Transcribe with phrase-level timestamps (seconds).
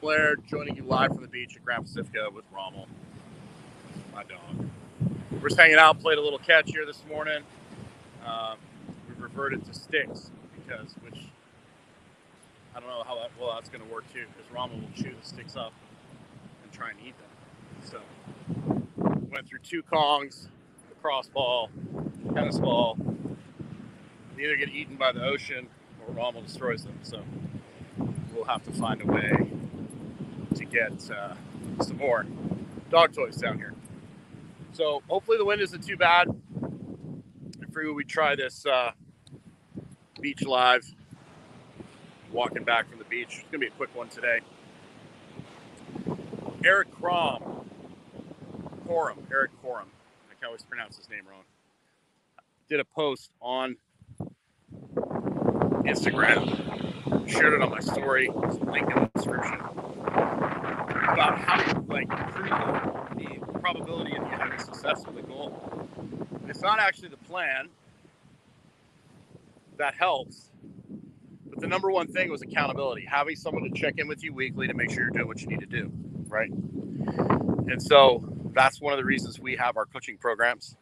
[0.00, 2.86] Blair joining you live from the beach at Grand Pacifica with Rommel,
[4.14, 4.70] my dog.
[5.32, 7.42] We're just hanging out, played a little catch here this morning.
[8.24, 8.58] Um,
[9.08, 11.18] we've reverted to sticks because, which
[12.76, 15.12] I don't know how that, well that's going to work too, because Rommel will chew
[15.20, 15.72] the sticks up
[16.62, 17.90] and try and eat them.
[17.90, 20.46] So went through two kongs,
[20.92, 21.70] a crossball,
[22.34, 22.96] tennis ball.
[24.36, 25.66] They either get eaten by the ocean
[26.06, 27.00] or Rommel destroys them.
[27.02, 27.20] So
[28.32, 29.47] we'll have to find a way
[30.70, 31.34] get uh,
[31.82, 32.26] some more
[32.90, 33.74] dog toys down here.
[34.72, 36.28] So hopefully the wind isn't too bad.
[37.74, 38.90] Figured we try this uh,
[40.20, 40.82] beach live.
[42.32, 43.38] Walking back from the beach.
[43.40, 44.40] It's gonna be a quick one today.
[46.64, 47.64] Eric Crom,
[48.86, 49.86] Corum, Eric Corum.
[50.30, 51.42] I can always pronounce his name wrong.
[52.68, 53.76] Did a post on
[55.84, 59.58] Instagram, shared it on my story, link in the description,
[61.18, 62.48] about how to like improve
[63.16, 65.52] the probability of having success with a goal.
[66.40, 67.68] And it's not actually the plan
[69.78, 70.50] that helps,
[71.46, 74.68] but the number one thing was accountability, having someone to check in with you weekly
[74.68, 75.90] to make sure you're doing what you need to do,
[76.28, 76.50] right?
[76.50, 80.76] And so that's one of the reasons we have our coaching programs.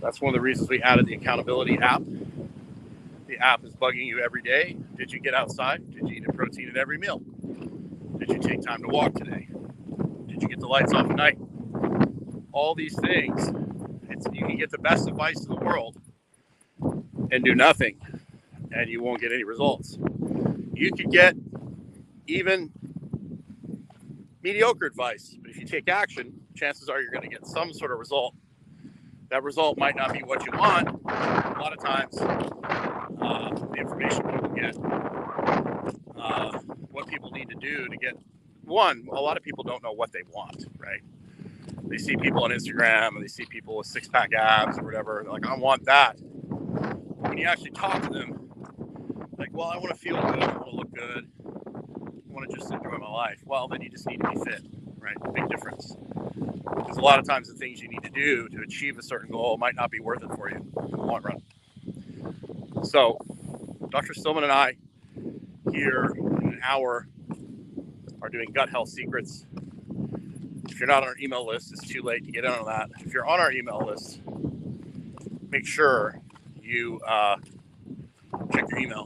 [0.00, 2.02] That's one of the reasons we added the accountability app
[3.26, 4.76] the app is bugging you every day.
[4.96, 5.90] Did you get outside?
[5.90, 7.22] Did you eat a protein at every meal?
[8.62, 9.48] Time to walk today?
[10.28, 11.36] Did you get the lights off at night?
[12.52, 13.50] All these things.
[14.08, 15.96] It's, you can get the best advice in the world
[17.32, 17.98] and do nothing,
[18.70, 19.98] and you won't get any results.
[20.74, 21.34] You could get
[22.28, 22.70] even
[24.42, 27.90] mediocre advice, but if you take action, chances are you're going to get some sort
[27.90, 28.36] of result.
[29.30, 30.88] That result might not be what you want.
[30.88, 34.76] A lot of times, uh, the information people get,
[36.16, 36.58] uh,
[36.92, 38.14] what people need to do to get
[38.64, 39.06] one.
[39.10, 41.00] A lot of people don't know what they want, right?
[41.84, 45.20] They see people on Instagram and they see people with six pack abs or whatever.
[45.22, 46.14] They're like, I want that.
[46.20, 48.50] When you actually talk to them,
[49.38, 52.56] like, well, I want to feel good, I want to look good, I want to
[52.56, 53.40] just enjoy my life.
[53.44, 54.62] Well, then you just need to be fit,
[54.98, 55.16] right?
[55.34, 55.96] Big difference.
[56.76, 59.30] Because a lot of times the things you need to do to achieve a certain
[59.30, 61.42] goal might not be worth it for you in the long run.
[62.84, 63.18] So,
[63.90, 64.14] Dr.
[64.14, 64.76] Stillman and I
[65.70, 67.06] here in an hour
[68.22, 69.44] are doing gut health secrets.
[70.70, 72.90] If you're not on our email list, it's too late to get in on that.
[73.00, 74.20] If you're on our email list,
[75.50, 76.20] make sure
[76.62, 77.36] you uh,
[78.54, 79.04] check your email,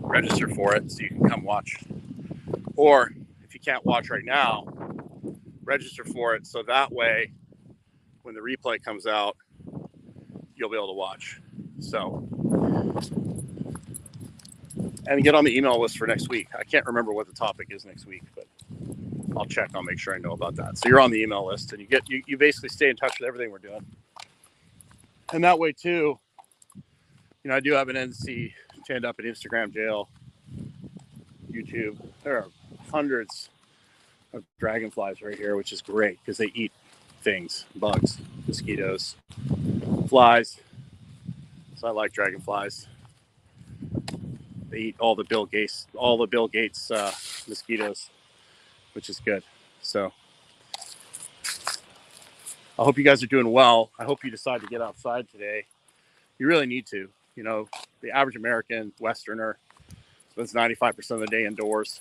[0.00, 1.78] register for it so you can come watch.
[2.76, 3.12] Or
[3.44, 4.66] if you can't watch right now,
[5.64, 7.32] register for it so that way
[8.22, 9.36] when the replay comes out,
[10.54, 11.40] you'll be able to watch.
[11.80, 12.26] So,
[15.06, 16.48] and get on the email list for next week.
[16.58, 18.46] I can't remember what the topic is next week, but
[19.36, 19.70] I'll check.
[19.74, 20.78] I'll make sure I know about that.
[20.78, 23.18] So you're on the email list, and you get you, you basically stay in touch
[23.20, 23.84] with everything we're doing.
[25.32, 26.18] And that way too,
[26.76, 28.52] you know, I do have an NC
[28.84, 30.08] stand up at Instagram jail,
[31.50, 31.96] YouTube.
[32.22, 32.46] There are
[32.90, 33.48] hundreds
[34.32, 36.72] of dragonflies right here, which is great because they eat
[37.22, 39.16] things, bugs, mosquitoes,
[40.08, 40.60] flies.
[41.76, 42.86] So I like dragonflies.
[44.72, 47.12] They eat all the Bill Gates, all the Bill Gates uh,
[47.46, 48.08] mosquitoes,
[48.94, 49.42] which is good.
[49.82, 50.12] So
[52.78, 53.90] I hope you guys are doing well.
[53.98, 55.66] I hope you decide to get outside today.
[56.38, 57.10] You really need to.
[57.36, 57.68] You know,
[58.00, 59.58] the average American Westerner
[60.30, 62.00] spends 95% of the day indoors.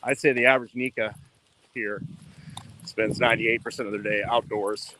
[0.00, 1.16] I'd say the average Nica
[1.74, 2.00] here
[2.84, 4.94] spends 98% of their day outdoors.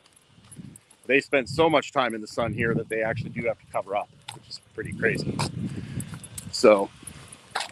[1.05, 3.65] They spend so much time in the sun here that they actually do have to
[3.71, 5.37] cover up, which is pretty crazy.
[6.59, 6.89] So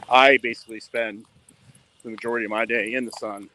[0.10, 1.26] I basically spend
[2.04, 3.50] the majority of my day in the sun,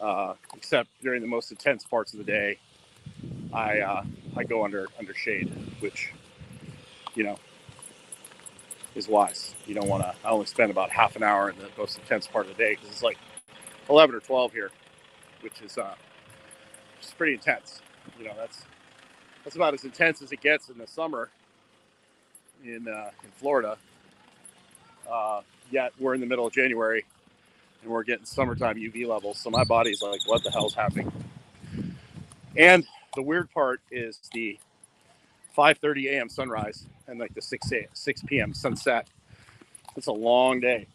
[0.00, 2.56] uh, except during the most intense parts of the day.
[3.52, 4.04] I uh,
[4.36, 5.50] I go under under shade,
[5.80, 6.12] which
[7.16, 7.36] you know
[8.94, 9.56] is wise.
[9.66, 10.14] You don't want to.
[10.24, 12.76] I only spend about half an hour in the most intense part of the day
[12.76, 13.18] because it's like
[13.90, 14.70] 11 or 12 here,
[15.40, 15.96] which is uh,
[17.00, 17.82] just pretty intense.
[18.20, 18.62] You know, that's
[19.42, 21.28] that's about as intense as it gets in the summer
[22.64, 23.76] in uh, in Florida.
[25.10, 27.04] Uh, yet we're in the middle of January
[27.82, 29.38] and we're getting summertime UV levels.
[29.38, 31.12] So my body's like, what the hell's happening?
[32.56, 34.58] And the weird part is the
[35.56, 36.28] 5:30 a.m.
[36.28, 38.54] sunrise and like the 6 a, 6 p.m.
[38.54, 39.08] sunset.
[39.96, 40.86] It's a long day.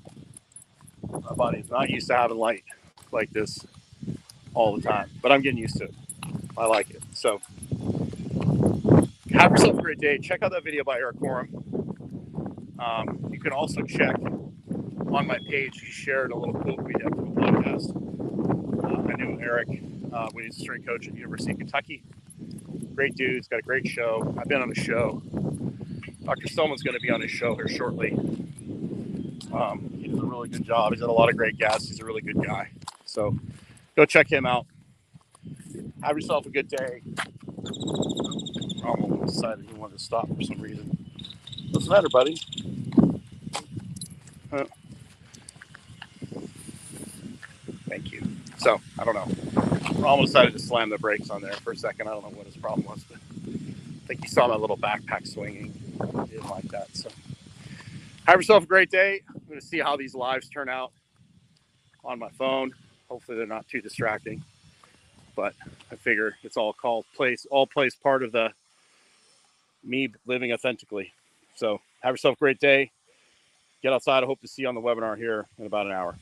[1.12, 2.64] My body's not used to having light
[3.12, 3.66] like this
[4.54, 5.96] all the time, but I'm getting used to it.
[6.58, 7.02] I like it.
[7.14, 7.42] So
[9.34, 10.18] have yourself a great day.
[10.20, 11.71] Check out that video by Eric Corum.
[12.82, 14.16] Um, you can also check
[15.14, 17.94] on my page, he shared a little quote we did from a podcast.
[18.84, 19.68] Uh, I knew Eric
[20.14, 22.04] uh, when he was a strength coach at University of Kentucky.
[22.96, 23.36] Great dude.
[23.36, 24.34] He's got a great show.
[24.38, 25.22] I've been on the show.
[26.24, 26.48] Dr.
[26.48, 28.12] Stillman's going to be on his show here shortly.
[29.54, 30.94] Um, he does a really good job.
[30.94, 31.90] He's had a lot of great guests.
[31.90, 32.70] He's a really good guy.
[33.06, 33.38] So
[33.96, 34.66] go check him out.
[36.04, 37.02] Have yourself a good day.
[38.84, 40.98] Almost decided he wanted to stop for some reason.
[41.72, 42.38] What's the matter, buddy?
[47.90, 48.22] Thank you.
[48.58, 50.06] So I don't know.
[50.08, 52.08] Almost decided to slam the brakes on there for a second.
[52.08, 55.28] I don't know what his problem was, but I think he saw my little backpack
[55.28, 55.74] swinging.
[56.28, 56.96] He didn't like that.
[56.96, 57.10] So
[58.28, 59.22] have yourself a great day.
[59.30, 60.92] I'm going to see how these lives turn out
[62.04, 62.74] on my phone.
[63.10, 64.44] Hopefully they're not too distracting.
[65.36, 65.54] But
[65.92, 68.52] I figure it's all called place, all plays part of the
[69.84, 71.14] me living authentically.
[71.56, 72.92] So have yourself a great day.
[73.82, 74.24] Get outside.
[74.24, 76.16] I hope to see you on the webinar here in about an hour.